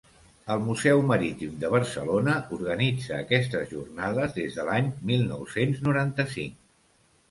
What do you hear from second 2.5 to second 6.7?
organitza aquestes jornades des de l'any mil nou-cents noranta-cinc.